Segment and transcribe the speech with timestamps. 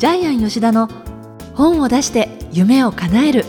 [0.00, 0.88] ジャイアン吉田の
[1.54, 3.44] 本を出して夢を叶える。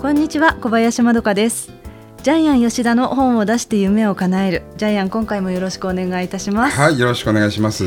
[0.00, 1.70] こんにちは小林まどかです。
[2.22, 4.62] ジャイアン吉田の本を出して夢を叶える。
[4.78, 6.76] ジャイアン今回もよろしくお願いいたします。
[6.78, 7.84] はいよろしくお願いします。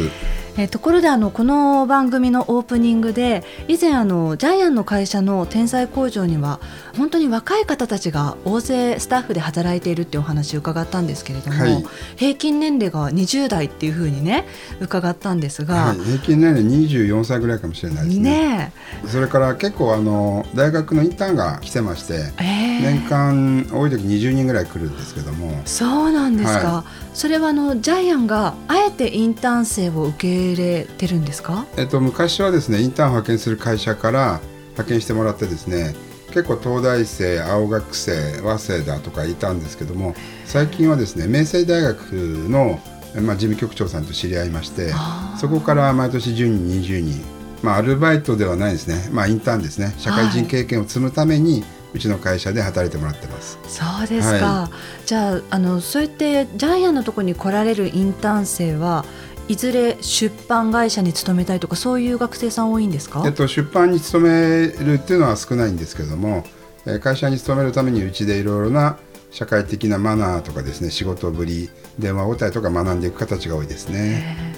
[0.56, 6.60] えところであのこの番組のオープニングで以前あのジャイアンの会社の天才工場には
[6.96, 11.86] 本当に若い方たちが大勢スタッフで働いているっていうお話を伺ったんですけれども、はい、
[12.18, 14.46] 平均年齢が20代っていうふうにね
[14.80, 18.32] 伺ったんですが、はい、平均年齢24歳ぐらいかもしれないですね。
[18.32, 18.74] ね
[19.08, 25.62] それから結構あの大学のインターンが来てまして、えー、年間多い時20人ぐらい来るんですけども。
[25.66, 35.96] そうなんですか、はい、それはあのジャイアンがあえてインターン生を受け入れてるんですか、えっと、昔はですねインターンを派遣する会社から派遣してもらってですね
[36.28, 42.80] 結構東大生青学生早稲田とかいたんですけども最近はですね明星大学の、
[43.22, 44.92] まあ、事務局長さんと知り合いまして
[45.40, 47.22] そこから毎年10人20人、
[47.62, 53.60] まあ、アルバイトではないですね、まあ、インターンですね社会人経験を積むために、はいうちの会社で働いてもらってます。
[53.68, 54.46] そうですか。
[54.46, 54.70] は
[55.04, 59.06] い、じゃああのそうやってジャイアンのところに来られるインターン生は
[59.48, 66.46] いずれ出版会社に勤めたいとかそういう学生さん多いんですか、えっと、出版に勤めるっていうのは少ないんですけども、
[66.86, 68.98] えー、会社に勤めるためにうちでいろいろな
[69.32, 71.70] 社会的なマナーとかですね仕事ぶり
[72.00, 74.54] 電話応対とか学んでいく形が多いですね。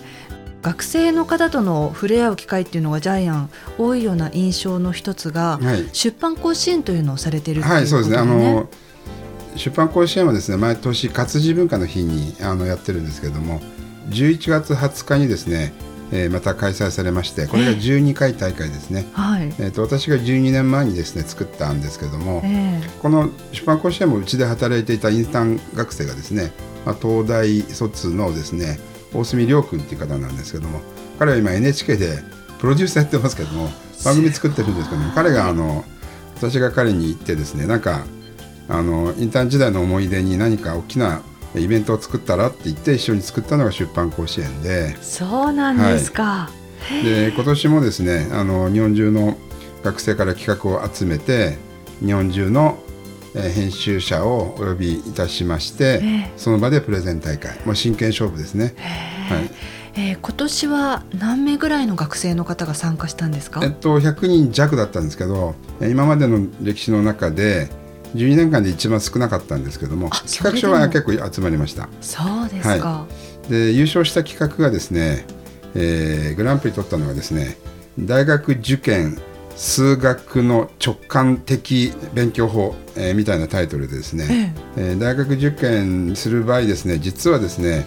[0.61, 8.17] 学生の方との触れ合う機会っていうのがジャイアン多いような印象の一つが、はい、出版甲子園というのをされているということで、ね、はい、そうですね。
[8.17, 8.69] あの
[9.55, 13.61] 出版甲子園はですね毎年活字文化の日にあのやってるんですけれども
[14.09, 15.73] 11月20日にですね、
[16.11, 19.45] えー、また開催されましてこれが12回大会ですね、えー、はい。
[19.47, 26.51] えーと、私が12年前にですね作ったんですけども、えー、この出版甲子園もうちで働いていたインターン学生がですね、
[26.85, 28.79] まあ、東大卒のですね
[29.13, 30.81] 大隅亮君っていう方なんですけども
[31.17, 32.19] 彼は今 NHK で
[32.59, 33.69] プロデューサーやってますけども
[34.03, 35.83] 番組作ってるんですけども彼があの
[36.35, 38.05] 私が彼に言ってですねなんか
[38.67, 41.21] あのインターン時代の思い出に何か大きな
[41.57, 44.95] イベントを作ったらって言って一緒に作ったのが出版甲子園で。
[45.01, 46.49] そうなんですか、
[46.79, 49.37] はい、で今年もですねあの日本中の
[49.83, 51.57] 学生から企画を集めて
[52.03, 52.79] 日本中の
[53.33, 56.01] 編集者をお呼びいたしまして、
[56.37, 58.73] その場でプレゼン大会、まあ、真剣勝負ですね。
[59.27, 59.51] はい。
[59.97, 67.69] えー、今年は何名ぐらいの学生の方が参加したんですか、えっと、100人弱だったんですけど今までの歴史の中で
[68.15, 71.89] 12年間で一番少なかったんですけども企画書は結構集まりました。
[72.01, 73.07] そうですか、は
[73.47, 75.25] い、で優勝した企画がですね、
[75.75, 77.57] えー、グランプリ取ったのがですね
[77.99, 79.17] 大学受験
[79.55, 84.89] 数学の直感的勉強法、えー、みたいなタイトルでですね、ええ。
[84.89, 87.85] えー、大学受験する場合ですね実はですね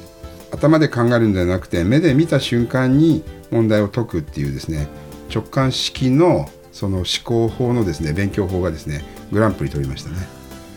[0.51, 4.89] 頭で考えるんじゃなくて目で見た瞬間に問題を解くっていうですね
[5.33, 10.17] 直感式のその思考法のですね勉強法がですねグランプリ取りましたね。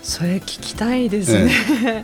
[0.04, 1.52] それ聞きたいですね。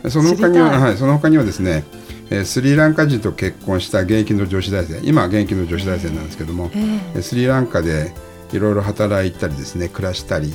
[0.04, 1.84] えー、 その他にははいその他にはですね、
[2.30, 8.12] えー、スリランカ人と結婚した現役の女子大生今は現役の女子大生なんですけども、えー、スリランカで
[8.52, 10.48] いろいろ働いたりですね暮らしたり、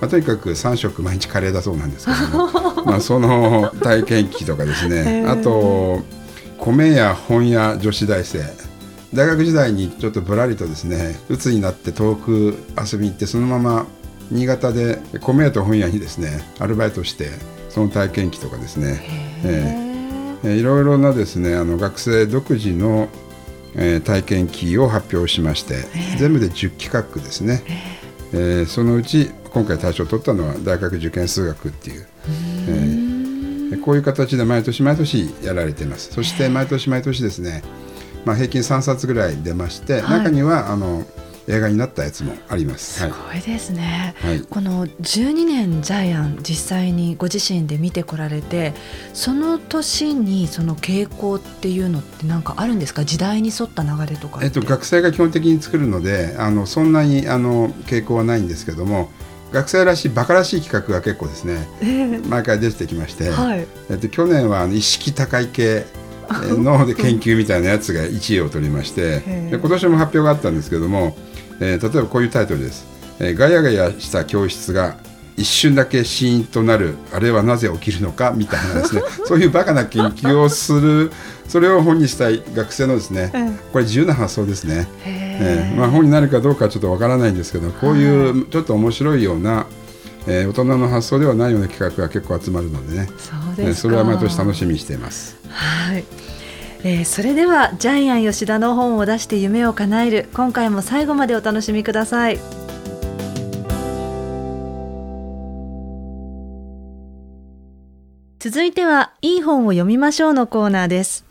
[0.00, 2.50] まあ、とにかく3食毎日カレーだそうなんですけども
[2.84, 6.02] まあその体験記とかですね、 あと
[6.58, 8.40] 米屋本屋女子大生
[9.14, 13.86] 大学時代にちょっとぶらりとですね鬱になって遠く遊びに行ってそのまま
[14.30, 17.30] 新潟で米屋と本屋にですねアルバイトして
[17.68, 19.00] その体験記とかですね、
[19.44, 23.08] えー、いろいろなですねあの学生独自の、
[23.76, 25.84] えー、体験記を発表しまして
[26.18, 27.62] 全部で10企画ですね、
[28.32, 32.06] えー、そのうち今回大賞を取ったのは大学受験数学っていう。
[32.68, 33.10] えー
[33.80, 36.12] こういう形で毎年毎年やられています。
[36.12, 37.62] そして毎年毎年ですね、
[38.24, 41.04] まあ、平均3冊ぐらい出まして、はい、中にはあの
[41.50, 43.00] 映画になったやつもあります。
[43.00, 44.14] すごいですね。
[44.18, 48.72] はい、この12年ジャイアン実際にご自身で見てこられて、
[49.12, 53.04] その年にその傾向っていうのってなんかあるんですか？
[53.04, 59.10] 時代に沿った流れとかえっと学生が基本的に作るので、あのそんなにあの傾向はないんですけども。
[59.52, 65.86] 学生らしいバカらしい企画が結構ですね、えー、毎回出てきまして、はい、えっと、去年は意識高い系
[66.30, 69.18] ので研究みたいなやつが1位を取りまして
[69.50, 71.16] で今年も発表があったんですけども、
[71.60, 72.86] えー、例えばこういうタイトルです、
[73.18, 74.96] えー、ガヤガヤした教室が
[75.36, 76.96] 一瞬だけシーンとなる。
[77.14, 78.32] あれはなぜ起きるのか？
[78.36, 79.02] みたいなですね。
[79.24, 81.10] そういうバカな研究をする。
[81.48, 83.32] それを本にしたい学生のですね、
[83.72, 84.86] これ自由な発想ですね。
[85.02, 89.66] えー、まあ、本になるかどうかはちょっとわからないんですけどこういうちょっと面白いような
[90.26, 93.08] えー、大人の発想ではないような企画が結構集まるのでね。
[93.18, 95.36] そうです、ね、それは毎年楽しみにしています。
[95.48, 96.04] はい
[96.82, 100.28] えー、それではジャイアン吉田の本を出して夢を叶える。
[100.32, 102.38] 今回も最後までお楽しみください。
[108.38, 111.26] 続いてはいい本を読みましょうのコーナーです。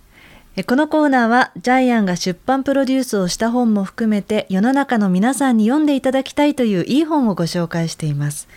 [0.67, 8.47] このコーナーはジャイアンが出版プロデュースをした本も含めて世の中の皆さんに読んでいただきたいといういい本をご紹介しています。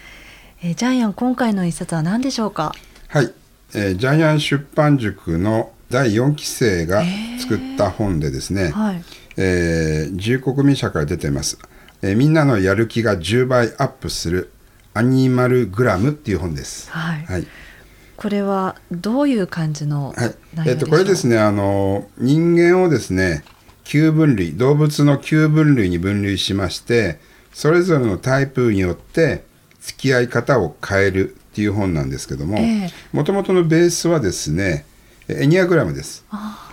[0.63, 2.75] えジャイアン今回の一冊は何でしょうか？
[3.09, 3.33] はい、
[3.75, 7.05] えー、ジャイアン出版塾の第4期生が
[7.39, 9.05] 作った本でですね、えー、はい、
[9.37, 11.59] えー、自由国民社から出てます、
[12.01, 14.51] えー、みんなのやる気が10倍アップする
[14.95, 16.91] アニマルグラムっていう本です。
[16.91, 17.25] はい。
[17.25, 17.47] はい、
[18.17, 20.35] これはどういう感じのはい。
[20.67, 23.45] えっ、ー、とこれですねあの人間をですね
[23.85, 27.21] 9分類動物の9分類に分類しまして
[27.53, 29.45] それぞれのタイプによって
[29.81, 32.59] 付き合い方を変えるっていう本なんですけども
[33.13, 34.87] もともとのベースはですね
[35.41, 36.25] エニアグラムです。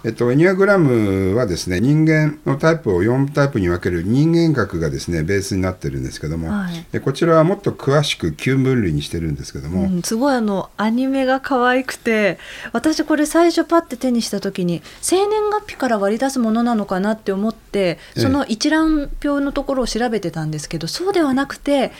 [0.04, 12.40] えっと、エニアグラムはですね人間のタイプを4タイプに分ける人間学がですねベースになってるんですけども、はい、こちらはもっと詳しく9分類にしてるんですけども、うん、すごいあのアニメが可愛くて
[12.72, 21.92] 私これ最初パッて手にした時に生年月日から割り出すものなのかなって思ってその一覧表のところを調べてたんですけど、そうではなくて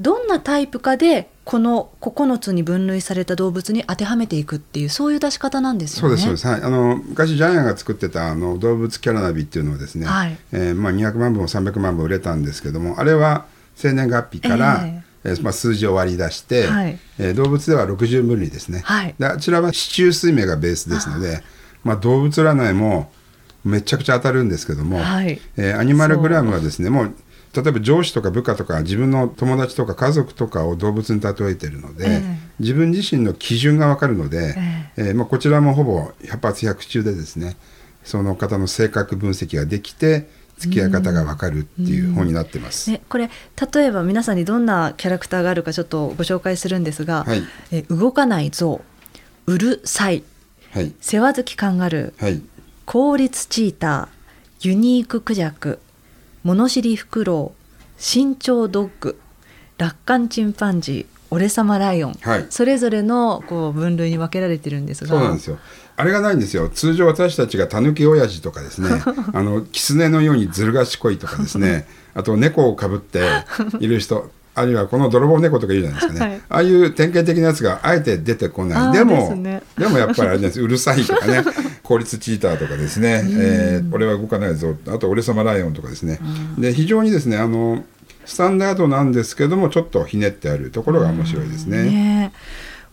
[0.00, 6.16] どんなタイプかでこの9つに分類された動物に当てはめていくっていうそういう出し方なんですよね。
[6.18, 13.46] そうですはい、あの昔ジャイアンが作ってたあの動物キャラナビっていうのはですね、はい、えー、まあ、200万部も300万部売れたんですけどもあれは
[13.76, 21.42] 生年月日から、えー、えー、まあ、数字を割り出して、はい、えー、動物では60分類ですね、はい、であちらは市中水明がベースですので
[21.86, 23.12] まあ、動物占いも
[23.64, 27.14] めちゃくちゃ当たるんですけども、はい、えー、アニマルグラムはですねもう
[27.54, 34.54] 例えば上司とか部下とか自分の友達とか家族とかを動物に例えてるので、えー、自分自身の基準が分かるので、
[34.96, 37.56] えー、えー、まあ、こちらもほぼ100発100中でですね
[38.04, 40.28] その方の性格分析ができて
[40.58, 42.90] 付き合い方が分かるっていう本になってます。
[42.90, 43.30] ね、これ
[43.72, 48.80] 例えば皆さんにどんなキャラクターがあるかちょっとご紹介するんですが、はい、え動かない象
[49.46, 50.24] うるさい、
[50.72, 52.42] はい、世話好きカンガルー、はい、
[52.84, 55.80] 効率チーターユニーククジャク
[56.46, 59.18] 物知りフクロウ身長ドッグ
[59.78, 65.10] 楽観チンパンジー俺様ライオン、はい、それぞれのこう分類に分けられてるんですが。
[65.10, 65.58] そうなんですよ。
[65.96, 66.68] あれがないんですよ。
[66.68, 68.90] 通常私たちがたぬき親父とかですね。
[69.34, 71.88] あの狐のようにずる賢いとかですね。
[72.14, 73.24] あと猫をかぶって
[73.80, 78.92] いる人あるいはこの泥棒猫とかいるじゃないですかね、はい、ああいう典型的なやつがあえて出てこない。
[78.92, 80.60] でもで、ね,、もやっぱりあれです。
[80.60, 81.42] うるさいとかね
[81.86, 84.74] 効率チーターとかですね、えー、俺は動かないぞ。
[84.88, 86.18] あと俺様ライオンとかですね。
[86.58, 87.84] で非常にですねあの
[88.24, 91.84] スタンダードなんですけどもちょっとひねってあるところが面白いですね。
[91.84, 92.32] ね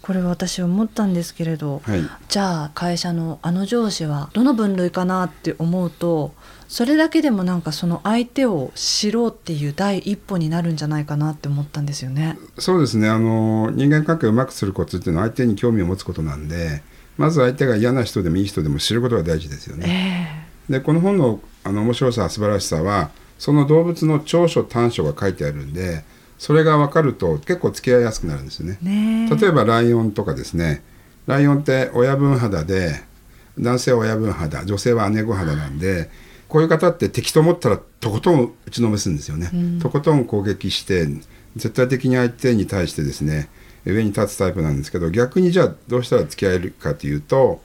[0.04, 6.36] これ私思ったんですけれど、はい、じゃあ会社のあの上司はどの分類かなって思うと
[6.68, 12.38] それだけでもなんかその相手を知ろうっていう第一歩になるんじゃないかなって思ったんですよね。
[12.60, 13.10] そうですね。
[13.10, 16.84] あの人間関係をうまくするコツっていうのは相手に興味を持つことなんで
[17.18, 20.48] まず相手が嫌な人でもいい人でも知ることが大事ですよね。
[20.70, 26.04] えー、でこの本のあの面白さ素晴らしさはその動物の長所短所が書いてあるんで
[26.38, 28.78] それが分かると結構付き合いやすくなるんですよね。
[28.82, 30.84] ね例えばライオンとかですね
[31.28, 33.02] ライオンって親分肌で
[33.58, 36.10] 男性は親分肌女性は姉御肌なんで。
[36.54, 41.08] こういう方って敵と思ったらとことん打ちのめすんですよね、うん、とことん攻撃して
[41.56, 43.50] 絶対的に相手に対してですね
[43.86, 47.62] 上に立つタイプなんですけど逆にじゃあどうしたら付き合えるかというと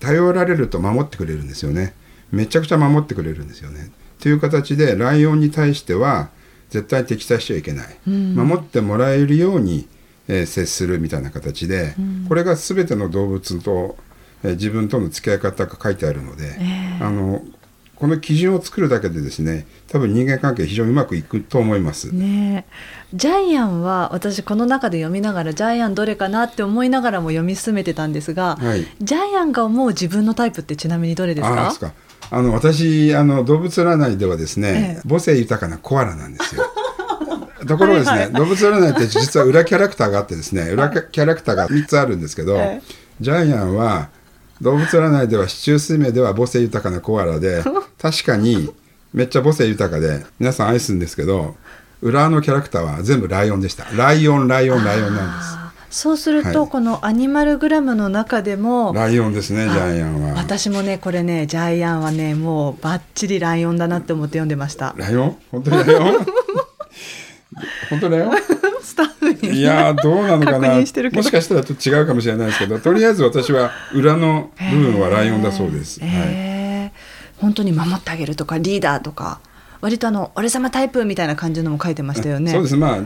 [0.00, 1.94] 頼られると守ってくれるんですよね。
[2.30, 3.90] めちゃくちゃ守ってくれるんですよね。
[4.20, 6.30] という形でライオンに対しては
[6.70, 9.86] 絶対敵対しちゃいけない、うん、守ってもらえるように、
[10.28, 13.96] えー、接するみたいな形で、うん、これが全ての動物と、
[14.42, 17.42] えー、自分との付き合い方が書いてあるので、えー、あの
[18.04, 22.14] この基準を作るだけでですね多分人間関係非常にうまくいくと思います。
[22.14, 22.66] ね
[23.14, 31.94] ジャイアンは私この中で読みながらジャイアンどれかなって思いながらも読み進めてたんですが、はい、ジャイアンが思う自分のタイプってちなみにどれですか？
[32.30, 36.62] あの私あの動物占いではですね、ええ、母性豊かなコアラなんですよ。
[37.66, 42.82] ところがですね、はいはい、動物占いって実は裏キャラクターがあってですね裏キャラクターが3つあるんですけど、え、
[43.22, 44.10] ジャイアンは
[44.60, 47.62] 動物占いでは市中水明では母性豊かなコアラで
[48.04, 48.70] 確かに
[49.14, 51.56] めっちゃ母性豊かで皆さん愛すんですけど
[52.02, 53.86] 裏のキャラクターは全部ライオンでした。
[53.96, 55.42] ライオンライオンライオンなんで
[55.90, 55.98] す。
[56.02, 60.34] そうすると、はい、このアニマルグラムの中でもライオンですねジャイアンは。
[60.34, 64.94] 私もねこれねジャイアンはねもうばっちりライオンだなって思って読んでました。
[64.98, 65.38] ライオン？
[65.50, 66.26] 本当にライオン？
[67.88, 68.32] 本当だよ
[68.82, 70.74] スタッフに、ね、いやどうなのかな？
[70.74, 70.92] もし
[71.30, 76.00] かしたらと違うかもしれないですけどとりあえず私は裏の部分はライオンだそうです。
[76.00, 76.10] はい、
[77.44, 79.38] 本当に守ってあげるとかリーダーとか
[79.82, 82.50] 割とあの俺様タイプみたいな感じのも書いてましたよね。
[82.50, 83.00] そうですまあ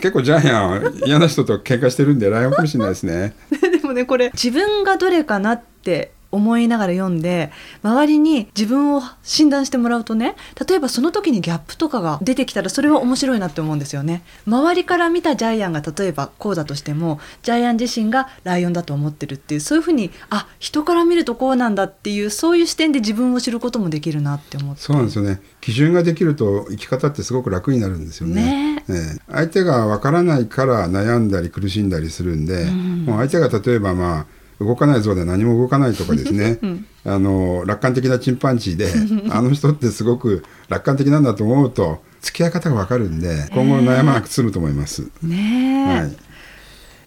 [0.00, 3.36] 結構ジャイアンは嫌な人と喧嘩してるんでライオンかもしれないですね。
[3.62, 7.50] でもねこれ自分がどれかなって思いながら読んで
[7.82, 10.36] 周りに自分を診断してもらうとね
[10.68, 14.22] 例えばその時にギャップとかが出てきたらそれは面白いなって思うんですよね。
[14.46, 24.82] 周りから見たジャイアンが例えばこうだとしてもジャイアン自身がライオンだと思ってるっていうそういうふうにあ人から見るとこうなんだっていうそういう視点で自分を知ることもできるなって思って。
[24.82, 25.40] そうなんですよね。
[25.60, 28.36] 基準ができると生き方ってすごく楽になるんですよね。
[28.36, 28.84] ね。
[28.88, 34.26] ね相手がわからないから悩んだり苦しんだりするんで、うん、もう相手が例えばまあ
[34.60, 38.92] 動かない像で何も動かないとかですね、 うん、あの楽観的なチンパンジーで
[39.30, 45.08] あの人ってすごく楽観的なんだと思うと付き合い方が分かるんで今後悩まなく済むと思います。
[45.22, 46.16] ねはい、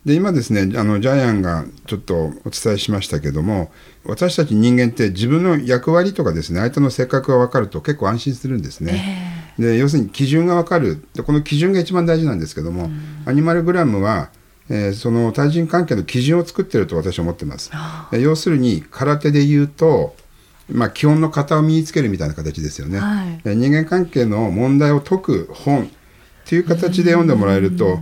[0.05, 3.71] で今ですねあのジャイアンがちょっとお伝えしましたけども
[4.05, 9.53] 私たち人間って自分の役割とかですね相手の性格が分かると結構安心するんですね。
[9.57, 11.03] で要するに基準が分かる。
[11.13, 14.29] でこの基準が一番大事なんですけども、うん、アニマルグラムは
[14.69, 17.71] えー、その対人関係の基準を作ってると私は思ってます。
[18.13, 20.15] えー、要するに空手で言うと、
[20.71, 25.87] まあ、基本の型を身につけるみたいな形ですよね、はい、えー、人間関係の問題を解く本っ
[26.45, 27.99] ていう形で読んでもらえると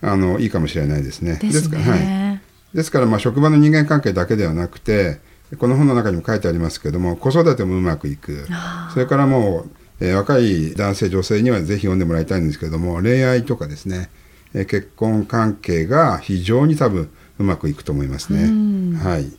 [0.00, 1.38] あのいいかもしれないですね。
[1.42, 2.40] ですから、はい、
[2.74, 5.20] ですからまあ職場の人間関係だけではなくて
[5.58, 8.46] この本の中にも書いてありますけども子育てもうまくいく。
[8.92, 9.70] それからもう、
[10.00, 14.10] えー、若い男性女性にはぜひ読んでもらいたいんですけども恋愛とかですね
[14.56, 18.98] え結婚関係が非常に多分うまくいくと思いますね。
[18.98, 19.30] はい。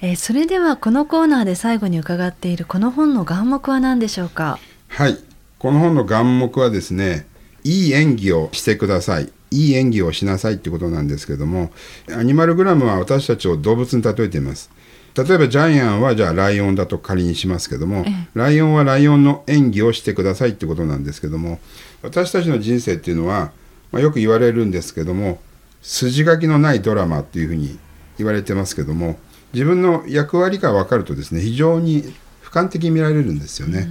[0.00, 4.58] えー、それではこのコーナーで最後に伺っているこの本の眼目は何でしょうか？
[4.88, 5.16] はい。
[5.58, 7.26] この本の眼目はですね、
[7.64, 9.32] いい演技をしてください。
[9.52, 11.70] いい演技をしなさいってことなんですけども、
[12.10, 14.70] アニマルグラムは私たちを動物に例えています。
[15.16, 18.04] 例えばジャイアンはじゃあライオンだと仮にしますけども、
[18.34, 21.60] ライオンはライオンの演技をしてくださいってことなんですけども、
[22.02, 23.52] 私たちの人生っていうのは
[23.96, 25.38] まあ、よく言われるんですけども
[25.80, 27.78] 筋書きのないドラマっていうふうに
[28.18, 29.18] 言われてますけども
[29.54, 32.02] 自分の役割が分かるとですね非常に
[32.42, 33.88] 俯瞰的に見られるんですよね。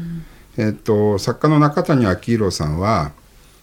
[0.57, 3.13] うん、えっと作家の中谷昭弘さんは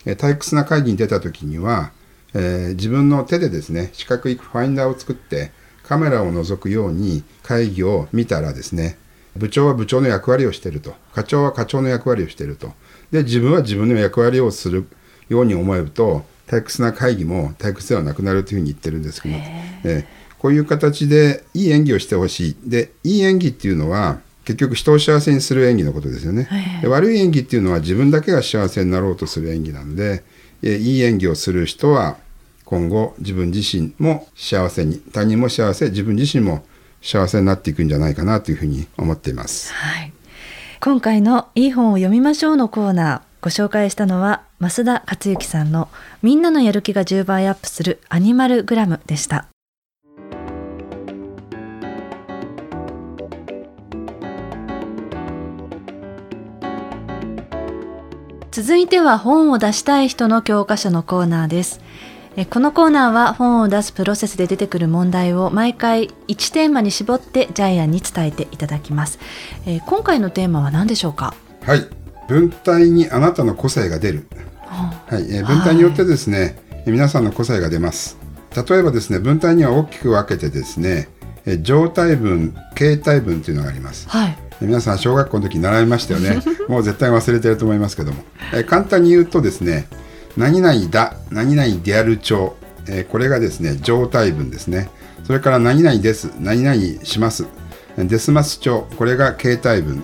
[0.05, 1.93] 退屈な会議に出た時には、
[2.35, 5.53] えー、自分の手でですね四角いファインダーを作って
[5.85, 8.99] カメラを覗くように会議を見たらですね
[9.37, 10.95] 部長は部長の役割をしていると。
[11.15, 12.73] 課長は課長の役割をしていると。
[13.13, 14.89] で自分は自分の役割をする
[15.29, 19.37] ように思えると退屈な会議も退屈ではなくなるというふうに言ってるんですけど、
[19.85, 20.07] え
[20.39, 22.57] こういう形でいい演技をしてほしい。
[22.65, 26.49] でいい演技っていうのは結局人を幸せにする演技のことですよね、
[26.83, 30.25] で悪い演技っていうのは自分だけが幸せになろうとする演技なんで、
[30.63, 32.19] えいい演技をする人は
[32.67, 36.65] 今後自分自身も幸せに他人も幸せ自分自身も
[37.01, 39.73] 幸せになっていくんじゃないかなというふうに思っています。
[39.73, 40.13] はい、
[40.81, 45.89] 今回のいい本を読みましょうのコーナーご紹介したのは増田克之さんの
[46.23, 49.47] みんなのやる気が10倍アップするアニマルグラムでした。
[58.53, 61.81] 続いては本を出したい人の教科書のコーナーです。
[62.51, 69.19] このコーナーは本を出すプロセスで出てくる問題を毎回1テーマに絞ってジャイアンに伝えていただきます。
[69.87, 71.35] 今回のテーマは何でしょうか？
[71.63, 71.89] はい、
[72.29, 74.27] 文体にあなたの個性が出る、
[74.67, 78.19] はい、えー、文体によってですね、はい、皆さんの個性が出ます。
[78.55, 81.09] 例えばですね文体には大きく分けてですね
[81.47, 86.41] え状態文形態文というのがあります、はい、皆さん小学校の時習いましたよね。
[86.69, 88.23] もう絶対忘れてると思いますけども、
[88.55, 89.89] え簡単に言うとですね
[90.37, 92.57] 何々だ何々である調、
[92.89, 94.89] えこれがですね状態文ですね。
[95.25, 97.47] それから何々です何々します。
[97.97, 100.03] デスマス調これが形態文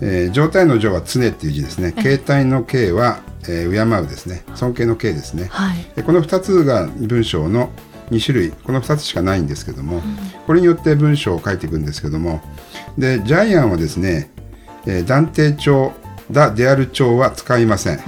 [0.00, 1.92] えー、状態の状は常っていう字ですね。
[1.92, 4.44] 形態の形は、えー、敬うですね。
[4.54, 7.70] 尊敬の敬ですね、はい、この2つが文章の
[8.10, 8.50] 2種類。
[8.50, 10.02] この2つしかないんですけども、うん、
[10.46, 12.40] これによって文章を書いていくんですけども
[12.96, 14.30] でジャイアンはですね、
[14.86, 15.92] えー、断定帳
[16.30, 18.00] だである帳は使いません。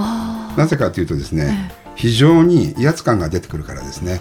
[0.56, 4.20] なぜかというとですね、非常に威圧感が出てくるからですね。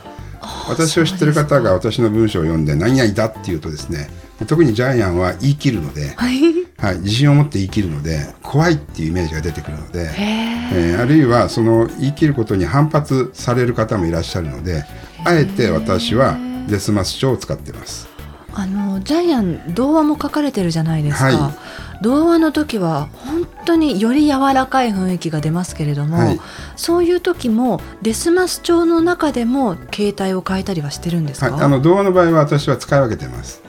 [0.69, 4.09] 私を知ってる方が私の文章を読んで何々だっていうとですね
[4.47, 6.39] 特にジャイアンは言い切るので、はい、
[6.79, 14.85] はい、自信を持って言い切るので怖いっていうイメージが出てくるので、えー、あるいはその言い切ることに反発される方もいらっしゃるので
[15.25, 18.07] あえて私はデスマス書を使っています。
[18.51, 26.39] あのジャイアン童話も書かれてるじゃないですか、はい、童話の時は本当当により柔らかい雰囲気が出ますけれども、はい、
[26.75, 33.61] そういう時もデスマス調の中でも形態を変えたりはしてるんですか、はい、あの童話の場合は私は使い分けてます。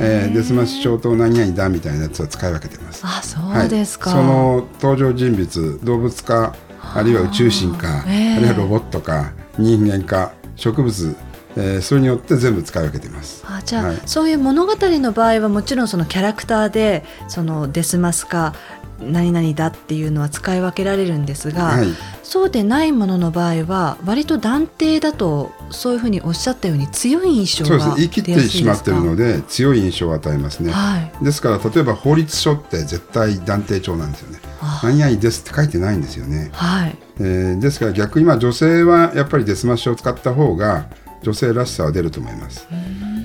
[0.00, 3.02] えー、デスマス調と何々だみたいなやつを使い分けてます。
[3.04, 6.54] あそうですか、はい、その登場人物動物か
[6.94, 11.16] あるいは宇宙人かあ,、あるいはロボットか人間か植物
[11.56, 13.44] えー、それによって全部使い分けています。
[13.46, 18.54] あじゃあ、はい、そういう物語の場合はもちろんそのキャラクターでそのデスマスか
[19.00, 21.86] 何々だっていうのは使い分けられるんですが、はい、
[22.22, 27.96] そうでないものの場合は割と断定だとそういうふうにおっしゃったように強い印象がそうです。
[27.96, 34.38] 言い切ってしまってるので強い印象を与えますね、はい、ですから例えば法律書って絶対断定調なんですよね。
[34.82, 36.96] 何々ですって書いてないんですよね、はい。
[37.20, 40.86] えー、ですから逆にまあ女性はやっぱりですます調を使った方が
[41.22, 42.66] 女性らしさは出ると思います。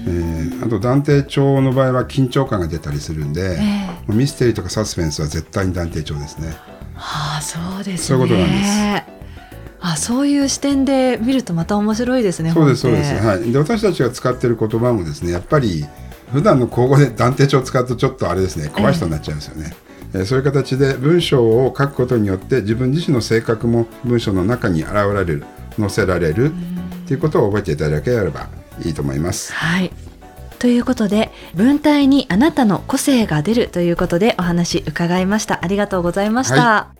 [0.10, 6.56] えー、あと断定調の場合は緊張感が出たりするんで、えー、ミステリーとかサスペンスは絶対に断定調ですね。
[6.96, 9.20] はあ、そうです、ね、そういうことなんです。
[9.82, 12.52] あそういう視点で見るとまた面白いですね。
[12.52, 13.14] そうですそうです。
[13.14, 13.52] はい。
[13.52, 15.86] で私たちが使っている言葉もですねやっぱり
[16.34, 19.74] 普段の口語で断定帳を使うとちょっとあれですね怖い人になっちゃうんですよね。
[20.14, 25.46] えー、そういう形で文章を書くことによって自分自身の性格も文章の中に現れる
[25.80, 26.52] 載せられる。
[27.10, 28.48] ということを覚えていただければ
[28.84, 29.54] いいと思います。
[29.54, 29.92] はい。
[30.60, 35.60] ということで文体にあなたの個性が出るということでお話伺いました。
[35.64, 36.99] ありがとうございました、は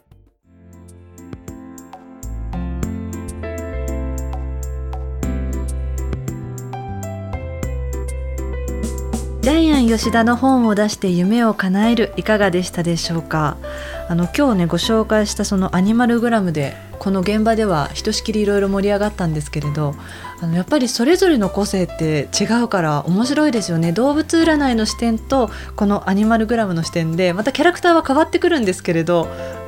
[9.50, 13.58] ジャイアン吉田の本を出して夢を叶えるいかがでしたでしょうか？
[14.08, 19.96] あの今日ねご紹介したそのアニマルグラムでこの現場ではひとしきりいろいろ盛り上がったんですけれど
[20.40, 23.92] あのやっぱりそれぞれの個性って違うから面白いですよね。
[23.92, 29.28] 動物占いの視点とこのアニマルグラムの視点でまたキャラクターは変わってくるんですけれど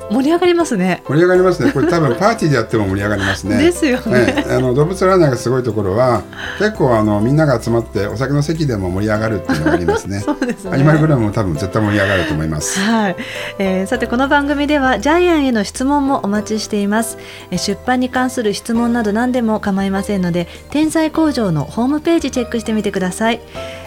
[0.10, 1.04] 盛り上がりますね。
[1.08, 1.72] 盛り上がりますね。
[1.72, 3.58] これ多分パーティーでやっても盛り上がりますね。
[3.58, 6.24] ですよね、ね、あの動物ランナーがすごいところは
[6.60, 10.20] 結構あのみんなが集まってお酒の席でも盛り上がるっていうのがありますね。
[10.26, 10.72] そうですね。
[10.74, 12.80] アニマルグラムも多分絶対盛り上がると思います。
[12.80, 13.16] はい、
[13.60, 17.18] えー、さてこの番組ではジャイアンへの質問もお待ちしています。
[17.52, 23.42] 出版に関する質問など何でも構いませんので天才工場のホームページチェックしてみてください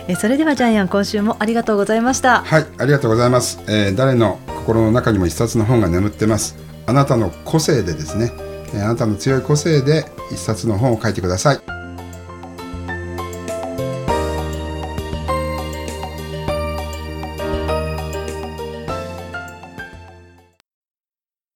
[0.06, 2.42] えそれではジャイアン今週もありがとうございました。
[2.42, 6.56] はいありがとうございます、えー、誰の心の中にも一冊の本が眠ってます。
[6.86, 8.30] あなたの個性でですね。
[8.74, 11.73] あなたの強い個性で一冊の本を書いてください。